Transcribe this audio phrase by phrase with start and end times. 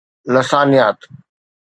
[0.33, 0.97] لسانيات